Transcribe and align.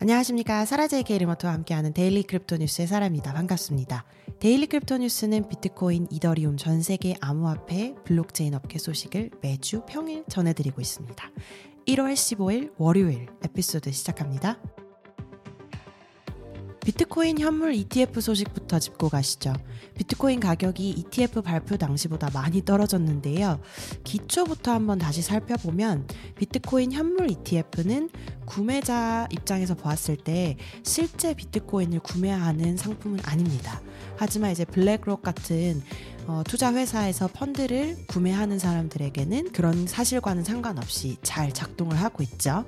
안녕하십니까. 0.00 0.64
사라제이 0.64 1.02
케이리모토와 1.02 1.52
함께하는 1.54 1.92
데일리 1.92 2.22
크립토 2.22 2.58
뉴스의 2.58 2.86
사라입니다. 2.86 3.32
반갑습니다. 3.32 4.04
데일리 4.38 4.68
크립토 4.68 4.98
뉴스는 4.98 5.48
비트코인, 5.48 6.06
이더리움 6.12 6.56
전 6.56 6.82
세계 6.82 7.16
암호화폐, 7.20 7.96
블록체인 8.04 8.54
업계 8.54 8.78
소식을 8.78 9.30
매주 9.42 9.82
평일 9.88 10.24
전해드리고 10.28 10.80
있습니다. 10.80 11.30
1월 11.88 12.12
15일 12.12 12.74
월요일 12.78 13.26
에피소드 13.42 13.90
시작합니다. 13.90 14.60
비트코인 16.88 17.38
현물 17.38 17.74
ETF 17.74 18.22
소식부터 18.22 18.78
짚고 18.78 19.10
가시죠. 19.10 19.52
비트코인 19.98 20.40
가격이 20.40 20.88
ETF 20.88 21.42
발표 21.42 21.76
당시보다 21.76 22.30
많이 22.32 22.64
떨어졌는데요. 22.64 23.60
기초부터 24.04 24.72
한번 24.72 24.98
다시 24.98 25.20
살펴보면 25.20 26.08
비트코인 26.38 26.92
현물 26.92 27.30
ETF는 27.30 28.08
구매자 28.46 29.28
입장에서 29.30 29.74
보았을 29.74 30.16
때 30.16 30.56
실제 30.82 31.34
비트코인을 31.34 32.00
구매하는 32.00 32.78
상품은 32.78 33.20
아닙니다. 33.22 33.82
하지만 34.16 34.52
이제 34.52 34.64
블랙록 34.64 35.20
같은 35.20 35.82
어, 36.26 36.42
투자 36.46 36.72
회사에서 36.72 37.28
펀드를 37.28 37.98
구매하는 38.06 38.58
사람들에게는 38.58 39.52
그런 39.52 39.86
사실과는 39.86 40.42
상관없이 40.42 41.18
잘 41.22 41.52
작동을 41.52 42.00
하고 42.00 42.22
있죠. 42.22 42.64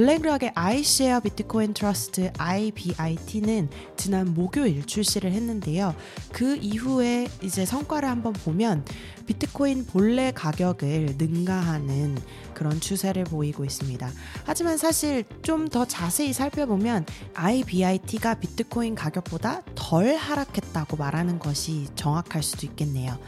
블랙락의 0.00 0.52
iShare 0.54 1.20
비트코인 1.22 1.74
트러스트 1.74 2.32
IBIT는 2.38 3.68
지난 3.98 4.32
목요일 4.32 4.86
출시를 4.86 5.30
했는데요. 5.30 5.94
그 6.32 6.56
이후에 6.56 7.28
이제 7.42 7.66
성과를 7.66 8.08
한번 8.08 8.32
보면 8.32 8.82
비트코인 9.26 9.84
본래 9.84 10.32
가격을 10.34 11.16
능가하는 11.18 12.16
그런 12.54 12.80
추세를 12.80 13.24
보이고 13.24 13.62
있습니다. 13.62 14.10
하지만 14.44 14.78
사실 14.78 15.24
좀 15.42 15.68
더 15.68 15.84
자세히 15.84 16.32
살펴보면 16.32 17.04
IBIT가 17.34 18.34
비트코인 18.36 18.94
가격보다 18.94 19.62
덜 19.74 20.16
하락했다고 20.16 20.96
말하는 20.96 21.38
것이 21.38 21.88
정확할 21.94 22.42
수도 22.42 22.66
있겠네요. 22.66 23.18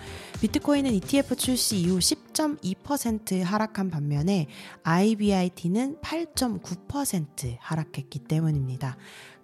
비트코인은 0.42 0.92
ETF 0.94 1.36
출시 1.36 1.76
이후 1.76 2.00
10.2% 2.00 3.44
하락한 3.44 3.90
반면에 3.90 4.48
IBIT는 4.82 5.98
8.9% 6.00 7.58
하락했기 7.60 8.18
때문입니다. 8.18 8.96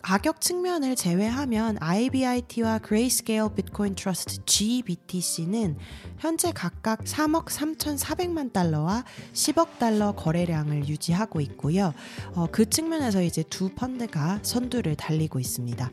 가격 0.02 0.40
측면을 0.40 0.94
제외하면 0.94 1.76
IBIT와 1.80 2.78
Grayscale 2.78 3.48
Bitcoin 3.54 3.94
Trust 3.94 4.40
GBTC는 4.46 5.76
현재 6.18 6.52
각각 6.52 7.04
3억 7.04 7.46
3,400만 7.46 8.52
달러와 8.52 9.04
10억 9.32 9.78
달러 9.78 10.12
거래량을 10.12 10.88
유지하고 10.88 11.40
있고요. 11.40 11.92
어, 12.34 12.46
그 12.50 12.68
측면에서 12.70 13.22
이제 13.22 13.42
두 13.42 13.70
펀드가 13.70 14.38
선두를 14.42 14.94
달리고 14.94 15.40
있습니다. 15.40 15.90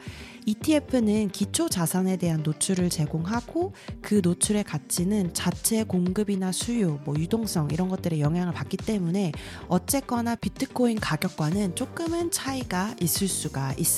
ETF는 0.47 1.29
기초 1.29 1.67
자산에 1.67 2.17
대한 2.17 2.43
노출을 2.43 2.91
제공하고 2.91 3.73
그 4.01 4.21
노출의 4.23 4.63
가치는 4.63 5.33
자체 5.33 5.83
공급이나 5.83 6.51
수요, 6.51 6.99
뭐 7.03 7.15
유동성 7.17 7.69
이런 7.71 7.89
것들에 7.89 8.19
영향을 8.19 8.53
받기 8.53 8.77
때문에 8.77 9.31
어쨌거나 9.67 10.35
비트코인 10.35 10.99
가격과는 10.99 11.75
조금은 11.75 12.29
차이가 12.29 12.93
있을 13.01 13.27
수가 13.27 13.73
있습니다. 13.73 13.94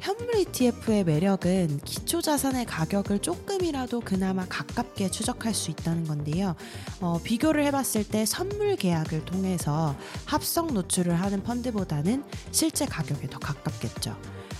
현물 0.00 0.36
ETF의 0.36 1.04
매력은 1.04 1.80
기초 1.84 2.20
자산의 2.20 2.66
가격을 2.66 3.20
조금이라도 3.20 4.00
그나마 4.00 4.44
가깝게 4.46 5.10
추적할 5.10 5.54
수 5.54 5.70
있다는 5.70 6.04
건데요. 6.04 6.54
어, 7.00 7.18
비교를 7.24 7.64
해봤을 7.64 8.06
때 8.10 8.26
선물 8.26 8.76
계약을 8.76 9.24
통해서 9.24 9.96
합성 10.26 10.74
노출을 10.74 11.20
하는 11.20 11.42
펀드보다는 11.42 12.22
실제 12.52 12.84
가격에 12.86 13.28
더 13.28 13.38
가깝겠죠. 13.38 14.16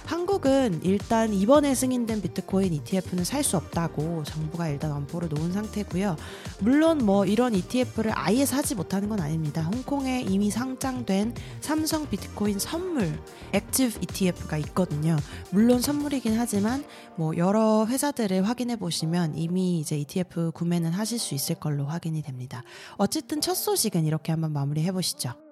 한국은 0.06 0.80
일단 0.82 1.32
이번에 1.32 1.74
승인된 1.74 2.20
비트코인 2.22 2.72
ETF는 2.72 3.24
살 3.24 3.44
수 3.44 3.58
없다고 3.58 4.22
정부가 4.24 4.68
일단 4.68 4.90
엄포를 4.90 5.28
놓은 5.28 5.52
상태고요. 5.52 6.16
물론 6.60 6.98
뭐 6.98 7.26
이런 7.26 7.54
ETF를 7.54 8.12
아예 8.14 8.46
사지 8.46 8.74
못하는 8.74 9.10
건 9.10 9.20
아닙니다. 9.20 9.62
홍콩에 9.62 10.22
이미 10.22 10.50
상장된 10.50 11.34
삼성 11.60 12.08
비트코인 12.08 12.58
선물 12.58 13.12
액티브 13.52 14.00
ETF가 14.00 14.56
있거든요. 14.58 15.16
물론 15.50 15.82
선물이긴 15.82 16.38
하지만 16.38 16.84
뭐 17.16 17.36
여러 17.36 17.84
회사들을 17.86 18.48
확인해 18.48 18.76
보시면 18.76 19.36
이미 19.36 19.78
이제 19.78 19.98
ETF 19.98 20.52
구매는 20.54 20.92
하실 20.92 21.18
수 21.18 21.34
있을 21.34 21.56
걸로 21.56 21.84
확인이 21.84 22.22
됩니다. 22.22 22.62
어쨌든 22.96 23.42
첫 23.42 23.54
소식은 23.54 24.06
이렇게 24.06 24.32
한번 24.32 24.52
마무리해 24.52 24.90
보시죠. 24.92 25.43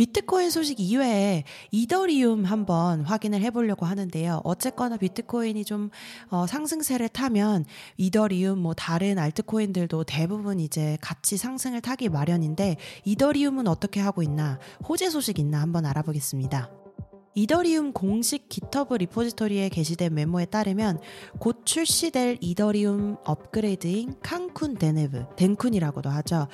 비트코인 0.00 0.48
소식 0.48 0.80
이외에 0.80 1.44
이더리움 1.72 2.46
한번 2.46 3.02
확인을 3.02 3.42
해보려고 3.42 3.84
하는데요. 3.84 4.40
어쨌거나 4.44 4.96
비트코인이 4.96 5.66
좀 5.66 5.90
어, 6.30 6.46
상승세를 6.46 7.10
타면 7.10 7.66
이더리움 7.98 8.60
뭐 8.60 8.72
다른 8.72 9.18
알트코인들도 9.18 10.04
대부분 10.04 10.58
이제 10.58 10.96
같이 11.02 11.36
상승을 11.36 11.82
타기 11.82 12.08
마련인데 12.08 12.78
이더리움은 13.04 13.68
어떻게 13.68 14.00
하고 14.00 14.22
있나 14.22 14.58
호재 14.88 15.10
소식 15.10 15.38
있나 15.38 15.60
한번 15.60 15.84
알아보겠습니다. 15.84 16.79
이더리움 17.34 17.92
공식 17.92 18.48
기터브 18.48 18.94
리포지토리에 18.94 19.68
게시된 19.68 20.14
메모에 20.14 20.46
따르면 20.46 20.98
곧 21.38 21.64
출시될 21.64 22.38
이더리움 22.40 23.18
업그레이드인 23.24 24.14
칸쿤 24.20 24.78
데네브, 24.80 25.26
덴쿤이라고도 25.36 26.08
하죠. 26.10 26.48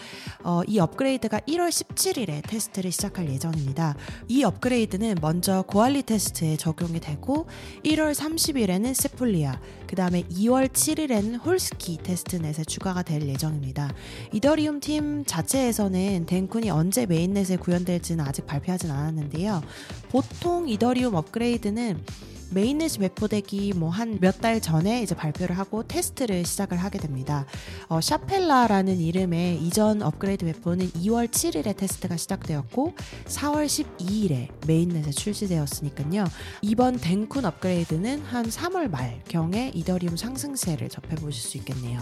어, 0.44 0.60
이 0.66 0.78
업그레이드가 0.78 1.41
1월 1.41 1.70
17일에 1.70 2.47
테스트를 2.47 2.92
시작할 2.92 3.31
예정입니다. 3.31 3.97
이 4.28 4.44
업그레이드는 4.44 5.16
먼저 5.22 5.62
Goerli 5.62 6.02
테스트에 6.03 6.56
적용이 6.56 7.00
되고 7.00 7.47
1월 7.82 8.15
30일에는 8.15 8.92
세폴리아, 8.92 9.59
그 9.86 9.97
다음에 9.97 10.25
2월 10.25 10.69
7일에는 10.69 11.44
홀스키 11.44 11.98
testnet에 12.02 12.64
추가가 12.65 13.03
될 13.03 13.26
예정입니다. 13.26 13.94
이더리움 14.32 14.81
팀 14.81 15.25
자체에서는 15.25 16.26
덴쿤이 16.26 16.69
언제 16.69 17.06
mainnet에 17.06 17.56
구현될지는 17.56 18.22
아직 18.22 18.47
발표하진 18.47 18.91
않았는데요. 18.91 19.62
보통 20.10 20.66
이더리움 20.69 21.15
업그레이드는 21.15 22.03
mainnet이 22.50 22.98
배포되기 22.99 23.72
뭐 23.75 23.91
한 23.91 24.19
몇 24.21 24.41
달 24.41 24.60
전에 24.60 25.03
이제 25.03 25.16
발표를 25.16 25.59
하고 25.59 25.82
테스트를 25.82 26.44
시작을 26.44 26.78
하게 26.78 26.99
됩니다. 26.99 27.44
어, 27.88 28.00
샤펠라라는 28.00 29.00
이름의 29.00 29.56
이전 29.62 30.00
업그레이드 30.00 30.44
배포는 30.44 30.91
2월 30.93 31.27
7일에 31.28 31.77
테스트가 31.77 32.16
시작되었고 32.16 32.94
4월 33.27 33.66
12일에 33.66 34.49
mainnet에 34.66 35.10
출시되었으니까요. 35.10 36.25
이번 36.62 36.98
덴쿤 36.98 37.44
업그레이드는 37.44 38.21
한 38.22 38.47
3월 38.48 38.91
말 38.91 39.22
경에 39.28 39.72
이더리움 39.75 40.16
상승세를 40.16 40.88
접해보실 40.88 41.43
수 41.43 41.56
있겠네요. 41.59 42.00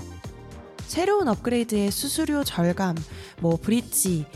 새로운 0.86 1.28
업그레이드의 1.28 1.90
수수료 1.90 2.44
절감, 2.44 2.94
뭐 3.40 3.56
bridge, 3.56 4.26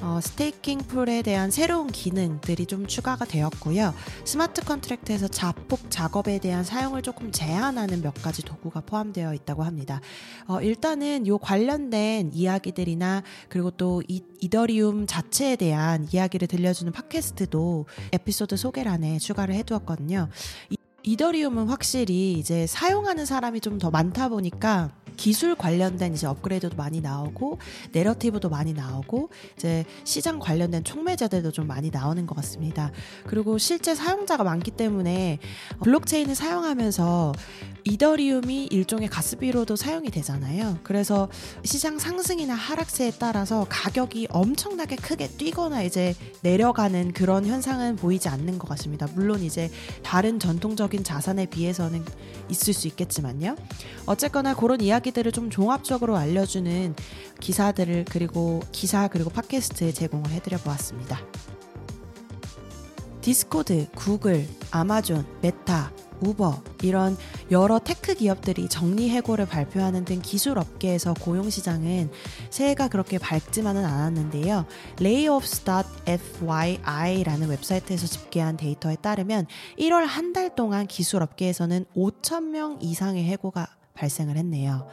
어, 0.00 0.20
staking 0.20 0.78
pool에 0.80 1.22
대한 1.22 1.50
새로운 1.50 1.86
기능들이 1.86 2.66
좀 2.66 2.86
추가가 2.86 3.24
되었고요. 3.24 3.94
smart 4.24 4.62
contract에서 4.62 5.28
자폭 5.28 5.90
작업에 5.90 6.38
대한 6.38 6.64
사용을 6.64 7.02
조금 7.02 7.30
제한하는 7.32 8.02
몇 8.02 8.14
가지 8.14 8.42
도구가 8.42 8.80
포함되어 8.82 9.34
있다고 9.34 9.62
합니다. 9.62 10.00
어, 10.46 10.60
일단은 10.60 11.26
요 11.26 11.38
관련된 11.38 12.32
이야기들이나 12.32 13.22
그리고 13.48 13.70
또 13.70 14.02
이, 14.08 14.22
이더리움 14.40 15.06
자체에 15.06 15.56
대한 15.56 16.06
이야기를 16.12 16.48
들려주는 16.48 16.92
팟캐스트도 16.92 17.86
에피소드 18.12 18.56
소개란에 18.56 19.18
추가를 19.18 19.54
해두었거든요. 19.54 20.28
이, 20.70 20.76
이더리움은 21.02 21.68
확실히 21.68 22.32
이제 22.32 22.66
사용하는 22.66 23.26
사람이 23.26 23.60
좀 23.60 23.78
더 23.78 23.90
많다 23.90 24.28
보니까 24.28 24.90
기술 25.16 25.54
관련된 25.54 26.14
이제 26.14 26.26
업그레이드도 26.26 26.76
많이 26.76 27.00
나오고 27.00 27.58
내러티브도 27.92 28.48
많이 28.48 28.72
나오고 28.72 29.30
이제 29.56 29.84
시장 30.04 30.38
관련된 30.38 30.84
촉매자들도 30.84 31.52
좀 31.52 31.66
많이 31.66 31.90
나오는 31.90 32.26
것 32.26 32.34
같습니다. 32.36 32.90
그리고 33.26 33.58
실제 33.58 33.94
사용자가 33.94 34.44
많기 34.44 34.70
때문에 34.70 35.38
블록체인을 35.82 36.34
사용하면서 36.34 37.32
이더리움이 37.84 38.68
일종의 38.70 39.08
가스비로도 39.08 39.76
사용이 39.76 40.10
되잖아요. 40.10 40.78
그래서 40.82 41.28
시장 41.64 41.98
상승이나 41.98 42.54
하락세에 42.54 43.12
따라서 43.18 43.66
가격이 43.68 44.28
엄청나게 44.30 44.96
크게 44.96 45.28
뛰거나 45.28 45.82
이제 45.82 46.14
내려가는 46.42 47.12
그런 47.12 47.44
현상은 47.46 47.96
보이지 47.96 48.28
않는 48.28 48.58
것 48.58 48.68
같습니다. 48.70 49.06
물론 49.14 49.42
이제 49.42 49.70
다른 50.02 50.38
전통적인 50.38 51.04
자산에 51.04 51.46
비해서는 51.46 52.04
있을 52.48 52.72
수 52.72 52.88
있겠지만요. 52.88 53.56
어쨌거나 54.06 54.54
그런 54.54 54.80
이야기들을 54.80 55.32
좀 55.32 55.50
종합적으로 55.50 56.16
알려주는 56.16 56.94
기사들을 57.40 58.06
그리고 58.08 58.60
기사 58.72 59.08
그리고 59.08 59.28
팟캐스트 59.28 59.92
제공을 59.92 60.30
해드려 60.30 60.56
보았습니다. 60.58 61.20
디스코드, 63.20 63.86
구글, 63.94 64.46
아마존, 64.70 65.24
메타, 65.40 65.92
우버 66.20 66.62
이런 66.82 67.16
여러 67.50 67.78
tech 67.78 68.14
기업들이 68.14 68.68
정리 68.68 69.08
해고를 69.10 69.46
발표하는 69.46 70.04
등 70.04 70.20
기술 70.22 70.58
업계에서 70.58 71.14
고용 71.14 71.50
시장은 71.50 72.10
새해가 72.50 72.88
그렇게 72.88 73.18
밝지만은 73.18 73.84
않았는데요. 73.84 74.66
layoffs.fyi라는 74.98 77.48
웹사이트에서 77.48 78.06
집계한 78.06 78.56
데이터에 78.56 78.96
따르면 78.96 79.46
1월 79.78 80.06
한 80.06 80.34
달 80.34 80.52
동안 80.56 80.88
기술 80.88 81.22
업계에서는 81.22 81.84
5천 81.96 82.48
명 82.48 82.78
이상의 82.80 83.22
해고가 83.24 83.68
발생을 83.94 84.36
했네요. 84.36 84.86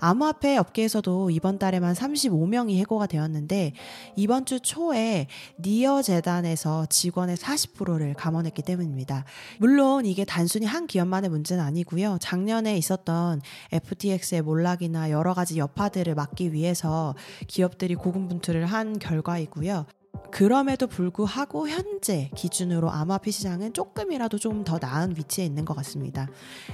암호화폐 0.00 0.56
업계에서도 0.56 1.30
이번 1.30 1.58
달에만 1.58 1.94
35명이 1.94 2.76
해고가 2.78 3.06
되었는데 3.06 3.72
이번 4.16 4.44
주 4.44 4.60
초에 4.60 5.26
니어 5.60 6.02
재단에서 6.02 6.86
직원의 6.86 7.36
40%를 7.36 8.14
감원했기 8.14 8.62
때문입니다. 8.62 9.24
물론 9.58 10.06
이게 10.06 10.24
단순히 10.24 10.66
한 10.66 10.86
기업만의 10.86 11.30
문제는 11.30 11.62
아니고요. 11.62 12.18
작년에 12.20 12.76
있었던 12.78 13.42
FTX의 13.72 14.42
몰락이나 14.42 15.10
여러 15.10 15.34
가지 15.34 15.58
여파들을 15.58 16.14
막기 16.14 16.52
위해서 16.52 17.14
기업들이 17.46 17.94
고군분투를 17.94 18.66
한 18.66 18.98
결과이고요. 18.98 19.86
그럼에도 20.32 20.86
불구하고 20.86 21.68
현재 21.68 22.30
기준으로 22.34 22.90
암호화폐 22.90 23.30
시장은 23.30 23.72
조금이라도 23.72 24.38
좀 24.38 24.56
더 24.64 24.78
나은 24.80 25.14
위치에 25.16 25.44
있는 25.44 25.64
것 25.64 25.74
같습니다. 25.76 26.28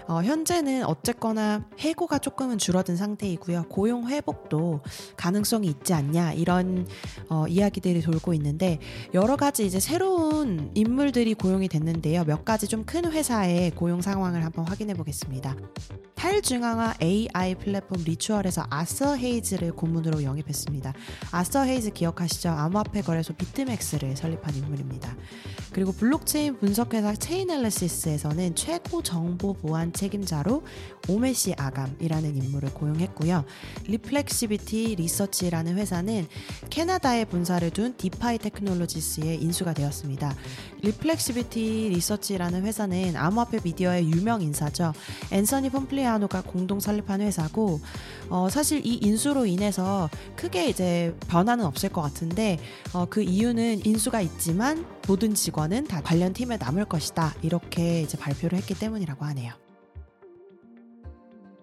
어, 0.06 0.22
현재는 0.22 0.84
어쨌거나 0.84 1.66
해고가 1.78 2.18
조금은 2.18 2.56
줄어든 2.58 2.96
상태이고요. 2.96 3.64
고용 3.68 4.08
회복도 4.08 4.80
가능성이 5.16 5.66
있지 5.68 5.92
않냐 5.92 6.32
이런 6.32 6.86
어, 7.28 7.46
이야기들이 7.48 8.00
돌고 8.00 8.32
있는데 8.34 8.78
여러 9.14 9.36
가지 9.36 9.66
이제 9.66 9.78
새로운 9.80 10.70
인물들이 10.74 11.34
고용이 11.34 11.68
됐는데요. 11.68 12.24
몇 12.24 12.44
가지 12.44 12.68
좀 12.68 12.82
큰 12.84 13.10
회사의 13.10 13.70
고용 13.72 14.00
상황을 14.02 14.44
한번 14.44 14.66
확인해 14.66 14.92
보겠습니다. 14.94 15.56
탈중앙화 16.14 16.94
AI 17.02 17.54
플랫폼 17.56 18.02
리추얼에서 18.04 18.64
아서 18.70 19.16
헤이즈를 19.16 19.72
고문으로 19.72 20.22
영입했습니다. 20.22 20.92
아서 21.32 21.62
헤이즈 21.64 21.90
기억하시죠? 21.92 22.48
암호화폐 22.50 23.02
거래소 23.02 23.31
비트맥스를 23.36 24.16
설립한 24.16 24.54
인물입니다. 24.54 25.16
그리고 25.72 25.92
블록체인 25.92 26.58
분석회사 26.58 27.14
체인앨리시스에서는 27.14 28.54
최고 28.54 29.02
정보 29.02 29.54
보안 29.54 29.92
책임자로 29.92 30.62
오메시 31.08 31.54
아감이라는 31.56 32.36
인물을 32.36 32.74
고용했고요. 32.74 33.44
리플렉시비티 33.86 34.96
리서치라는 34.96 35.78
회사는 35.78 36.26
캐나다에 36.70 37.24
본사를 37.24 37.68
둔 37.70 37.96
디파이 37.96 38.38
테크놀로지스에 38.38 39.34
인수가 39.34 39.72
되었습니다. 39.72 40.34
리플렉시비티 40.82 41.88
리서치라는 41.90 42.64
회사는 42.64 43.16
암호화폐 43.16 43.60
미디어의 43.64 44.10
유명 44.10 44.42
인사죠. 44.42 44.92
앤서니 45.30 45.70
폼플리아노가 45.70 46.42
공동 46.42 46.80
설립한 46.80 47.20
회사고 47.20 47.80
어, 48.28 48.48
사실 48.48 48.84
이 48.84 48.98
인수로 49.02 49.46
인해서 49.46 50.08
크게 50.36 50.68
이제 50.68 51.14
변화는 51.28 51.64
없을 51.64 51.88
것 51.88 52.02
같은데 52.02 52.58
어, 52.92 53.06
그 53.06 53.21
이유는 53.22 53.86
인수가 53.86 54.20
있지만 54.20 54.86
모든 55.06 55.34
직원은 55.34 55.86
다 55.86 56.00
관련 56.02 56.32
팀에 56.32 56.56
남을 56.56 56.84
것이다 56.86 57.34
이렇게 57.42 58.02
이제 58.02 58.18
발표를 58.18 58.58
했기 58.58 58.74
때문이라고 58.74 59.24
하네요. 59.26 59.54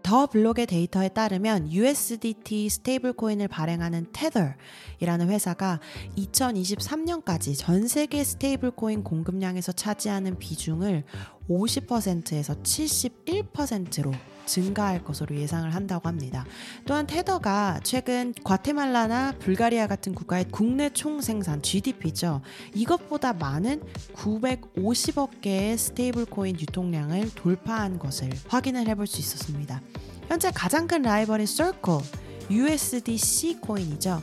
더 0.10 0.26
블록의 0.26 0.66
데이터에 0.66 1.10
따르면 1.10 1.72
USDT 1.72 2.68
stable 2.68 3.14
coin을 3.14 3.48
발행하는 3.48 4.08
테더이라는 4.12 5.30
회사가 5.30 5.80
2023년까지 6.18 7.56
전 7.56 7.88
세계 7.88 8.24
stable 8.24 8.72
coin 8.72 9.04
공급량에서 9.04 9.72
차지하는 9.72 10.40
비중을 10.40 11.04
50%에서 11.50 12.54
71%로 12.62 14.12
증가할 14.46 15.04
것으로 15.04 15.36
예상을 15.36 15.74
한다고 15.74 16.08
합니다. 16.08 16.46
또한 16.86 17.06
테더가 17.06 17.82
최근 17.84 18.34
과테말라나 18.44 19.34
불가리아 19.40 19.88
같은 19.88 20.16
국가의 20.16 20.46
국내 20.52 20.90
총 20.90 21.22
생산 21.22 21.62
GDP죠. 21.62 22.42
이것보다 22.74 23.34
많은 23.34 23.82
950억 24.16 25.42
개의 25.42 25.78
stable 25.78 26.26
coin 26.26 26.60
유통량을 26.60 27.32
돌파한 27.36 28.00
것을 28.00 28.32
확인을 28.48 28.88
해볼 28.88 29.06
수 29.06 29.20
있었습니다. 29.20 29.82
현재 30.28 30.52
가장 30.52 30.88
큰 30.88 31.04
라이벌인 31.04 31.46
Circle, 31.46 32.02
USDC 32.50 33.60
코인이죠. 33.62 34.22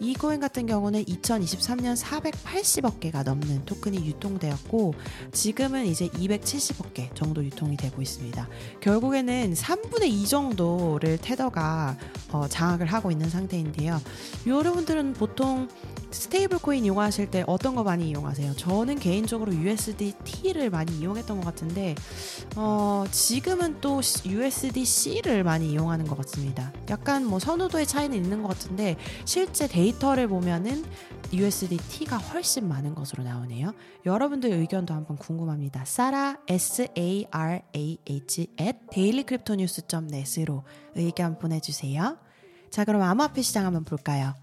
이 0.00 0.14
코인 0.14 0.38
같은 0.38 0.66
경우는 0.66 1.04
2023년 1.04 1.96
480억 1.96 3.00
개가 3.00 3.24
넘는 3.24 3.64
토큰이 3.64 3.96
유통되었고 4.06 4.94
지금은 5.32 5.86
이제 5.86 6.08
270억 6.08 6.94
개 6.94 7.10
정도 7.14 7.44
유통이 7.44 7.76
되고 7.76 8.00
있습니다. 8.00 8.48
결국에는 8.80 9.54
3분의 9.54 10.08
2 10.08 10.26
정도를 10.28 11.18
테더가 11.18 11.96
어, 12.30 12.46
장악을 12.48 12.86
하고 12.86 13.10
있는 13.10 13.28
상태인데요. 13.28 14.00
여러분들은 14.46 15.14
보통 15.14 15.68
stable 16.10 16.58
coin 16.58 16.84
이용하실 16.84 17.30
때 17.30 17.44
어떤 17.46 17.74
거 17.74 17.82
많이 17.84 18.08
이용하세요? 18.08 18.54
저는 18.56 18.98
개인적으로 18.98 19.54
USDT를 19.54 20.70
많이 20.70 20.92
이용했던 20.98 21.38
것 21.38 21.44
같은데 21.44 21.94
어, 22.56 23.04
지금은 23.10 23.80
또 23.80 24.00
USDC를 24.24 25.44
많이 25.44 25.70
이용하는 25.70 26.06
것 26.06 26.16
같습니다. 26.18 26.72
약간 26.88 27.24
뭐 27.24 27.38
선호도의 27.38 27.86
차이는 27.86 28.16
있는 28.16 28.42
것 28.42 28.48
같은데 28.48 28.96
실제 29.24 29.68
데이터를 29.68 30.28
보면은 30.28 30.84
USDT가 31.32 32.16
훨씬 32.16 32.66
많은 32.68 32.94
것으로 32.94 33.22
나오네요. 33.22 33.74
여러분들 34.06 34.50
의견도 34.50 34.94
한번 34.94 35.16
궁금합니다. 35.18 35.84
사라 35.84 36.38
S 36.48 36.88
A 36.96 37.26
R 37.30 37.60
A 37.76 37.98
H 38.08 38.46
at 38.58 38.78
dailycryptonews.net으로 38.90 40.64
의견 40.94 41.38
보내주세요. 41.38 42.16
자, 42.70 42.84
그럼 42.84 43.02
암호화폐 43.02 43.42
시장 43.42 43.66
한번 43.66 43.84
볼까요? 43.84 44.34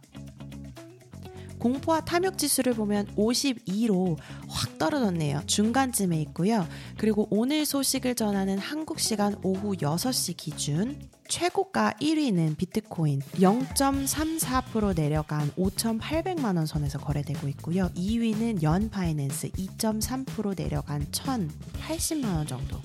공포와 1.66 2.02
탐욕 2.02 2.38
지수를 2.38 2.76
보면 2.76 3.08
52로 3.16 4.20
확 4.48 4.78
떨어졌네요. 4.78 5.42
중간쯤에 5.48 6.22
있고요. 6.22 6.68
그리고 6.96 7.28
오늘 7.32 7.66
소식을 7.66 8.14
전하는 8.14 8.60
한국 8.60 9.00
시간 9.00 9.36
오후 9.42 9.76
6시 9.76 10.38
기준 10.38 10.96
최고가 11.28 11.94
1위는 12.00 12.56
비트코인 12.58 13.22
0.34% 13.38 14.96
내려간 14.96 15.50
5,800만 15.58 16.56
원 16.56 16.68
선에서 16.68 17.00
거래되고 17.00 17.48
있고요. 17.48 17.90
2위는 17.96 18.62
연파이낸스 18.62 19.50
2.3% 19.54 20.56
내려간 20.56 21.08
1,080만 21.08 22.26
원 22.26 22.46
정도. 22.46 22.80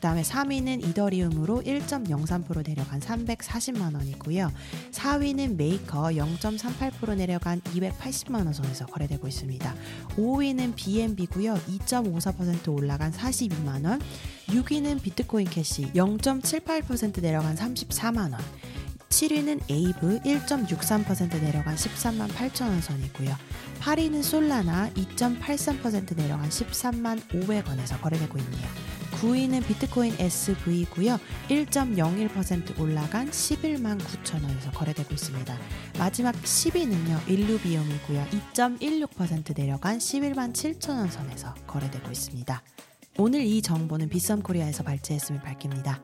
그 0.00 0.02
다음에 0.02 0.22
3위는 0.22 0.88
이더리움으로 0.88 1.60
1.03% 1.60 2.66
내려간 2.66 3.00
340만 3.00 3.94
원이고요. 3.94 4.50
4위는 4.92 5.56
메이커 5.56 6.04
0.38% 6.04 7.16
내려간 7.16 7.60
280만 7.60 8.46
원 8.46 8.54
선에서 8.54 8.86
거래되고 8.86 9.28
있습니다. 9.28 9.74
5위는 10.16 10.72
BNB고요. 10.74 11.52
2.54% 11.52 12.74
올라간 12.74 13.12
42만 13.12 13.84
원. 13.84 14.00
6위는 14.46 15.02
비트코인 15.02 15.50
캐시 15.50 15.92
0.78% 15.92 17.20
내려간 17.20 17.54
34만 17.56 18.32
원. 18.32 18.40
7위는 19.10 19.60
에이브 19.68 20.20
1.63% 20.20 21.42
내려간 21.42 21.76
13만 21.76 22.28
8천 22.28 22.62
원 22.62 22.80
선이고요. 22.80 23.36
8위는 23.80 24.22
솔라나 24.22 24.88
2.83% 24.94 26.16
내려간 26.16 26.48
13만 26.48 27.20
500원에서 27.28 28.00
거래되고 28.00 28.38
있네요. 28.38 28.89
9위는 29.20 29.66
비트코인 29.66 30.14
SV고요. 30.18 31.20
1.01% 31.50 32.80
올라간 32.80 33.30
11만 33.30 34.00
9천 34.00 34.42
원에서 34.42 34.70
거래되고 34.70 35.12
있습니다. 35.12 35.58
마지막 35.98 36.34
10위는요. 36.34 37.28
일루비움이고요. 37.28 38.26
2.16% 38.54 39.58
내려간 39.58 39.98
11만 39.98 40.54
7천 40.54 40.96
원 40.96 41.10
선에서 41.10 41.54
거래되고 41.66 42.10
있습니다. 42.10 42.62
오늘 43.18 43.42
이 43.42 43.60
정보는 43.60 44.08
비썸 44.08 44.42
코리아에서 44.42 44.84
발췌했음을 44.84 45.42
밝힙니다. 45.42 46.02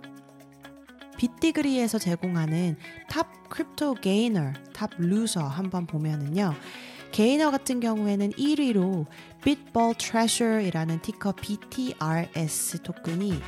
빗디그리에서 1.17 1.99
제공하는 1.99 2.77
top 3.09 3.49
crypto 3.49 3.95
gainer, 3.95 4.53
top 4.75 4.91
loser 4.99 5.41
한번 5.41 5.87
보면은요. 5.87 6.55
gainer 7.13 7.51
같은 7.51 7.81
경우에는 7.81 8.33
1위로 8.33 9.07
Bitball 9.43 9.95
Treasure이라는 9.97 11.01
ticker 11.03 11.33
BTRS 11.33 12.83
토큰이 12.83 13.41